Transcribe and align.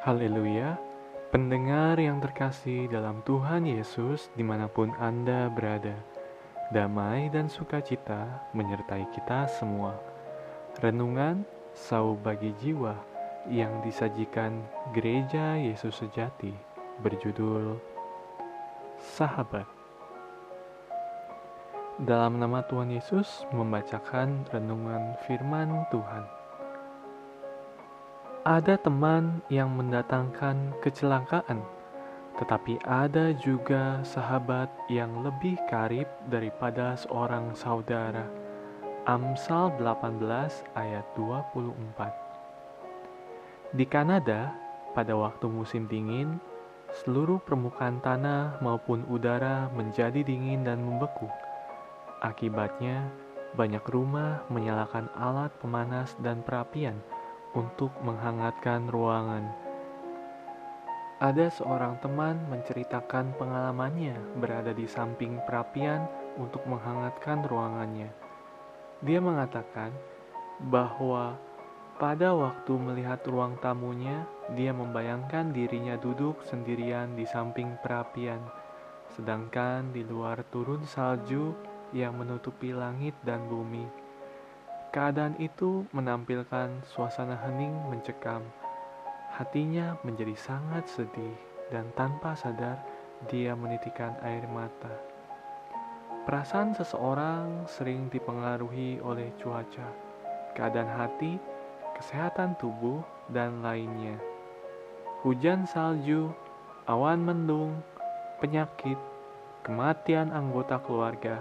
Haleluya, 0.00 0.80
pendengar 1.28 2.00
yang 2.00 2.24
terkasih 2.24 2.88
dalam 2.88 3.20
Tuhan 3.28 3.68
Yesus 3.68 4.32
di 4.32 4.40
mana 4.40 4.64
pun 4.64 4.96
Anda 4.96 5.52
berada, 5.52 5.92
damai 6.72 7.28
dan 7.28 7.52
sukacita 7.52 8.48
menyertai 8.56 9.04
kita 9.12 9.44
semua. 9.60 10.00
Renungan 10.80 11.44
Sau 11.76 12.16
bagi 12.16 12.56
jiwa 12.64 12.96
yang 13.52 13.84
disajikan 13.84 14.64
Gereja 14.96 15.60
Yesus 15.60 16.00
Sejati 16.00 16.56
berjudul 17.04 17.76
Sahabat. 18.96 19.68
Dalam 22.00 22.40
nama 22.40 22.64
Tuhan 22.64 22.88
Yesus 22.88 23.44
membacakan 23.52 24.48
renungan 24.48 25.20
firman 25.28 25.84
Tuhan. 25.92 26.39
Ada 28.40 28.80
teman 28.80 29.44
yang 29.52 29.68
mendatangkan 29.76 30.72
kecelakaan, 30.80 31.60
tetapi 32.40 32.80
ada 32.88 33.36
juga 33.36 34.00
sahabat 34.00 34.72
yang 34.88 35.12
lebih 35.20 35.60
karib 35.68 36.08
daripada 36.24 36.96
seorang 36.96 37.52
saudara. 37.52 38.24
Amsal 39.04 39.76
18 39.76 40.24
ayat 40.72 41.04
24 41.20 43.76
Di 43.76 43.84
Kanada, 43.84 44.56
pada 44.96 45.12
waktu 45.20 45.44
musim 45.44 45.84
dingin, 45.84 46.40
seluruh 47.04 47.44
permukaan 47.44 48.00
tanah 48.00 48.56
maupun 48.64 49.04
udara 49.12 49.68
menjadi 49.76 50.24
dingin 50.24 50.64
dan 50.64 50.80
membeku. 50.80 51.28
Akibatnya, 52.24 53.04
banyak 53.52 53.84
rumah 53.84 54.40
menyalakan 54.48 55.12
alat 55.12 55.52
pemanas 55.60 56.16
dan 56.24 56.40
perapian– 56.40 56.96
untuk 57.54 57.90
menghangatkan 58.02 58.86
ruangan. 58.86 59.50
Ada 61.20 61.52
seorang 61.52 62.00
teman 62.00 62.40
menceritakan 62.48 63.36
pengalamannya 63.36 64.40
berada 64.40 64.72
di 64.72 64.88
samping 64.88 65.36
perapian 65.44 66.08
untuk 66.40 66.64
menghangatkan 66.64 67.44
ruangannya. 67.44 68.08
Dia 69.04 69.20
mengatakan 69.20 69.92
bahwa 70.72 71.36
pada 72.00 72.32
waktu 72.32 72.72
melihat 72.80 73.20
ruang 73.28 73.60
tamunya, 73.60 74.24
dia 74.56 74.72
membayangkan 74.72 75.52
dirinya 75.52 76.00
duduk 76.00 76.40
sendirian 76.48 77.12
di 77.12 77.28
samping 77.28 77.76
perapian, 77.84 78.40
sedangkan 79.12 79.92
di 79.92 80.00
luar 80.00 80.40
turun 80.48 80.88
salju 80.88 81.52
yang 81.92 82.16
menutupi 82.16 82.72
langit 82.72 83.12
dan 83.20 83.44
bumi. 83.44 83.99
Keadaan 84.90 85.38
itu 85.38 85.86
menampilkan 85.94 86.82
suasana 86.82 87.38
hening 87.46 87.94
mencekam. 87.94 88.42
Hatinya 89.30 89.94
menjadi 90.02 90.34
sangat 90.34 90.90
sedih 90.90 91.38
dan 91.70 91.86
tanpa 91.94 92.34
sadar 92.34 92.74
dia 93.30 93.54
menitikan 93.54 94.18
air 94.26 94.42
mata. 94.50 94.90
Perasaan 96.26 96.74
seseorang 96.74 97.70
sering 97.70 98.10
dipengaruhi 98.10 98.98
oleh 99.06 99.30
cuaca, 99.38 99.86
keadaan 100.58 100.90
hati, 100.90 101.38
kesehatan 101.94 102.58
tubuh, 102.58 102.98
dan 103.30 103.62
lainnya. 103.62 104.18
Hujan 105.22 105.70
salju, 105.70 106.34
awan 106.90 107.22
mendung, 107.22 107.78
penyakit, 108.42 108.98
kematian 109.62 110.34
anggota 110.34 110.82
keluarga, 110.82 111.38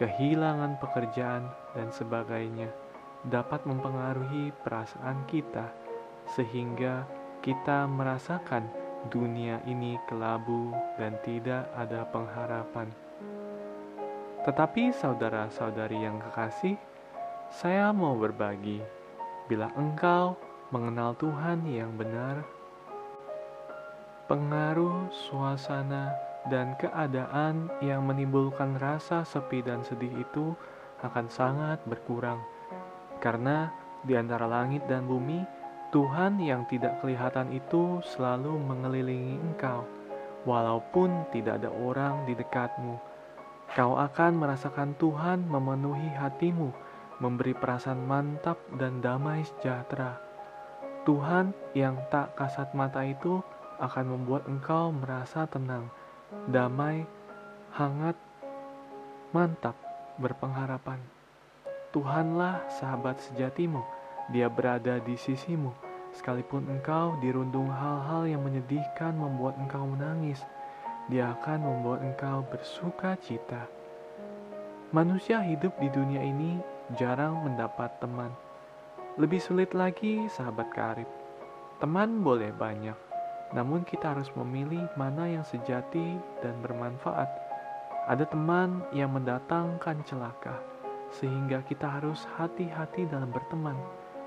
kehilangan 0.00 0.80
pekerjaan, 0.80 1.44
dan 1.76 1.92
sebagainya 1.92 2.72
dapat 3.26 3.66
mempengaruhi 3.66 4.54
perasaan 4.62 5.26
kita, 5.26 5.70
sehingga 6.34 7.06
kita 7.42 7.86
merasakan 7.90 8.66
dunia 9.10 9.62
ini 9.66 9.98
kelabu 10.06 10.74
dan 10.98 11.18
tidak 11.22 11.66
ada 11.74 12.06
pengharapan. 12.10 12.90
Tetapi, 14.46 14.94
saudara-saudari 14.94 16.06
yang 16.06 16.22
kekasih, 16.22 16.78
saya 17.50 17.90
mau 17.90 18.14
berbagi. 18.14 18.82
Bila 19.46 19.70
engkau 19.78 20.38
mengenal 20.74 21.14
Tuhan 21.18 21.66
yang 21.66 21.94
benar, 21.94 22.42
pengaruh 24.26 25.06
suasana 25.10 26.14
dan 26.50 26.74
keadaan 26.78 27.70
yang 27.82 28.06
menimbulkan 28.06 28.78
rasa 28.78 29.22
sepi 29.26 29.62
dan 29.62 29.82
sedih 29.82 30.10
itu 30.22 30.54
akan 31.02 31.26
sangat 31.30 31.78
berkurang 31.86 32.38
karena 33.18 33.72
di 34.06 34.14
antara 34.14 34.46
langit 34.46 34.86
dan 34.86 35.08
bumi, 35.08 35.42
Tuhan 35.90 36.38
yang 36.42 36.66
tidak 36.68 37.00
kelihatan 37.00 37.50
itu 37.54 38.02
selalu 38.14 38.58
mengelilingi 38.58 39.38
engkau, 39.40 39.86
walaupun 40.44 41.26
tidak 41.32 41.62
ada 41.62 41.70
orang 41.72 42.26
di 42.28 42.36
dekatmu. 42.36 42.98
Kau 43.74 43.98
akan 43.98 44.32
merasakan 44.38 44.94
Tuhan 44.98 45.46
memenuhi 45.50 46.12
hatimu, 46.14 46.70
memberi 47.18 47.56
perasaan 47.56 48.04
mantap 48.04 48.60
dan 48.76 49.02
damai 49.02 49.42
sejahtera. 49.42 50.20
Tuhan 51.06 51.54
yang 51.74 51.98
tak 52.10 52.34
kasat 52.34 52.74
mata 52.74 53.02
itu 53.06 53.42
akan 53.78 54.04
membuat 54.06 54.46
engkau 54.50 54.90
merasa 54.90 55.46
tenang, 55.46 55.90
damai, 56.50 57.06
hangat, 57.74 58.16
mantap, 59.30 59.76
berpengharapan. 60.18 61.15
Tuhanlah 61.96 62.60
sahabat 62.76 63.16
sejatimu, 63.24 63.80
dia 64.28 64.52
berada 64.52 65.00
di 65.00 65.16
sisimu. 65.16 65.72
Sekalipun 66.12 66.68
engkau 66.68 67.16
dirundung 67.24 67.72
hal-hal 67.72 68.28
yang 68.28 68.44
menyedihkan 68.44 69.16
membuat 69.16 69.56
engkau 69.56 69.88
menangis, 69.88 70.44
dia 71.08 71.32
akan 71.32 71.64
membuat 71.64 72.04
engkau 72.04 72.44
bersuka 72.52 73.16
cita. 73.24 73.64
Manusia 74.92 75.40
hidup 75.40 75.72
di 75.80 75.88
dunia 75.88 76.20
ini 76.20 76.60
jarang 77.00 77.40
mendapat 77.48 77.96
teman. 77.96 78.28
Lebih 79.16 79.40
sulit 79.40 79.72
lagi 79.72 80.28
sahabat 80.28 80.68
karib. 80.76 81.08
Teman 81.80 82.20
boleh 82.20 82.52
banyak, 82.52 82.96
namun 83.56 83.88
kita 83.88 84.12
harus 84.12 84.28
memilih 84.36 84.84
mana 85.00 85.32
yang 85.32 85.48
sejati 85.48 86.20
dan 86.44 86.60
bermanfaat. 86.60 87.32
Ada 88.04 88.28
teman 88.28 88.84
yang 88.92 89.16
mendatangkan 89.16 90.04
celaka 90.04 90.75
sehingga 91.14 91.62
kita 91.64 91.86
harus 91.86 92.26
hati-hati 92.36 93.06
dalam 93.06 93.30
berteman. 93.30 93.78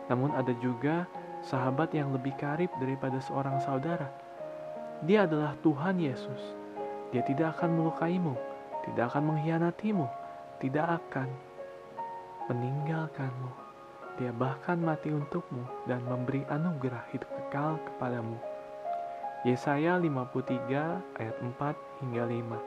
Namun 0.07 0.33
ada 0.33 0.55
juga 0.59 1.05
sahabat 1.45 1.93
yang 1.95 2.11
lebih 2.11 2.33
karib 2.39 2.71
daripada 2.79 3.19
seorang 3.23 3.59
saudara. 3.63 4.09
Dia 5.05 5.23
adalah 5.23 5.55
Tuhan 5.63 5.99
Yesus. 6.01 6.55
Dia 7.15 7.23
tidak 7.23 7.57
akan 7.59 7.79
melukaimu, 7.79 8.35
tidak 8.89 9.13
akan 9.13 9.33
mengkhianatimu, 9.33 10.07
tidak 10.59 10.99
akan 10.99 11.29
meninggalkanmu. 12.51 13.51
Dia 14.19 14.35
bahkan 14.35 14.75
mati 14.83 15.15
untukmu 15.15 15.63
dan 15.87 16.03
memberi 16.03 16.43
anugerah 16.51 17.07
hidup 17.15 17.29
kekal 17.31 17.79
kepadamu. 17.87 18.35
Yesaya 19.47 19.95
53 19.95 20.99
ayat 21.15 21.37
4 21.39 22.03
hingga 22.03 22.23
5. 22.27 22.59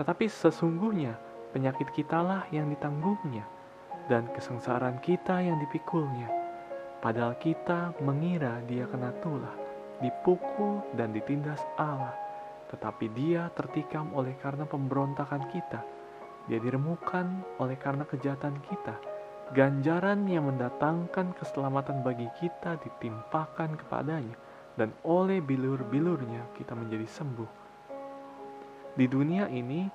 Tetapi 0.00 0.24
sesungguhnya 0.24 1.20
penyakit 1.52 1.88
kitalah 1.96 2.44
yang 2.52 2.68
ditanggungnya, 2.68 3.44
dan 4.08 4.28
kesengsaraan 4.32 5.00
kita 5.04 5.40
yang 5.44 5.60
dipikulnya. 5.60 6.28
Padahal 6.98 7.38
kita 7.38 7.94
mengira 8.02 8.58
dia 8.66 8.88
kena 8.90 9.14
tulah, 9.22 9.54
dipukul 10.02 10.82
dan 10.98 11.14
ditindas 11.14 11.62
Allah, 11.78 12.16
tetapi 12.74 13.06
dia 13.14 13.52
tertikam 13.54 14.10
oleh 14.16 14.34
karena 14.42 14.66
pemberontakan 14.66 15.46
kita. 15.52 15.80
Dia 16.48 16.58
diremukan 16.58 17.44
oleh 17.60 17.76
karena 17.76 18.08
kejahatan 18.08 18.56
kita. 18.66 18.96
Ganjaran 19.52 20.28
yang 20.28 20.48
mendatangkan 20.48 21.32
keselamatan 21.36 22.04
bagi 22.04 22.28
kita 22.40 22.76
ditimpakan 22.80 23.76
kepadanya, 23.80 24.36
dan 24.76 24.92
oleh 25.04 25.40
bilur-bilurnya 25.40 26.52
kita 26.56 26.76
menjadi 26.76 27.08
sembuh. 27.08 27.50
Di 28.98 29.06
dunia 29.06 29.46
ini, 29.48 29.86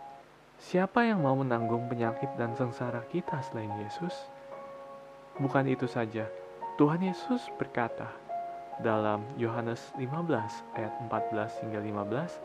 Siapa 0.64 1.04
yang 1.04 1.28
mau 1.28 1.36
menanggung 1.36 1.92
penyakit 1.92 2.40
dan 2.40 2.56
sengsara 2.56 3.04
kita 3.12 3.36
selain 3.52 3.84
Yesus? 3.84 4.16
Bukan 5.36 5.68
itu 5.68 5.92
saja, 5.92 6.32
Tuhan 6.80 7.04
Yesus 7.04 7.52
berkata 7.60 8.08
dalam 8.80 9.28
Yohanes 9.36 9.92
15 10.00 10.64
ayat 10.80 10.94
14 11.12 11.52
hingga 11.68 11.84
15, 11.84 12.40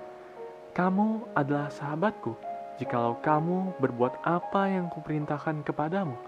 "Kamu 0.74 1.30
adalah 1.38 1.70
sahabatku 1.70 2.34
jikalau 2.82 3.14
kamu 3.22 3.78
berbuat 3.78 4.26
apa 4.26 4.66
yang 4.66 4.90
kuperintahkan 4.90 5.62
kepadamu. 5.62 6.18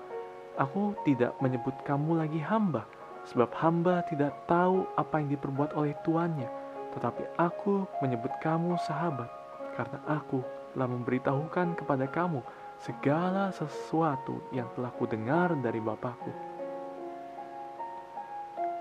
Aku 0.62 0.94
tidak 1.02 1.34
menyebut 1.42 1.74
kamu 1.82 2.22
lagi 2.22 2.38
hamba, 2.38 2.86
sebab 3.26 3.50
hamba 3.58 4.06
tidak 4.06 4.30
tahu 4.46 4.86
apa 4.94 5.18
yang 5.18 5.34
diperbuat 5.34 5.74
oleh 5.74 5.98
tuannya, 6.06 6.46
tetapi 6.94 7.26
aku 7.34 7.82
menyebut 7.98 8.30
kamu 8.38 8.78
sahabat 8.86 9.26
karena 9.74 9.98
aku 10.06 10.42
telah 10.74 10.88
memberitahukan 10.88 11.78
kepada 11.78 12.06
kamu 12.06 12.40
segala 12.80 13.52
sesuatu 13.52 14.40
yang 14.54 14.68
telah 14.72 14.90
kudengar 14.96 15.52
dari 15.60 15.78
Bapakku. 15.78 16.32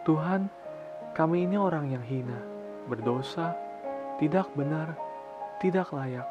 Tuhan, 0.07 0.47
kami 1.11 1.43
ini 1.43 1.59
orang 1.59 1.91
yang 1.91 2.01
hina, 2.01 2.39
berdosa, 2.87 3.53
tidak 4.17 4.47
benar, 4.55 4.95
tidak 5.59 5.91
layak, 5.91 6.25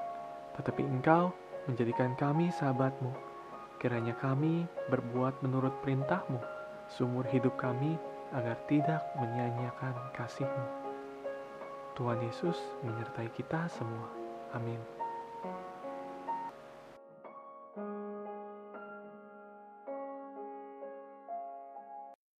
tetapi 0.56 0.82
Engkau 0.82 1.30
menjadikan 1.68 2.16
kami 2.16 2.48
sahabatmu. 2.48 3.12
Kiranya 3.78 4.16
kami 4.18 4.66
berbuat 4.90 5.38
menurut 5.44 5.70
perintahmu, 5.84 6.40
seumur 6.90 7.22
hidup 7.30 7.54
kami, 7.60 7.94
agar 8.34 8.58
tidak 8.66 9.04
menyia-nyiakan 9.16 9.94
kasihmu. 10.16 10.66
Tuhan 11.94 12.18
Yesus 12.24 12.58
menyertai 12.82 13.30
kita 13.34 13.70
semua. 13.70 14.10
Amin. 14.54 14.97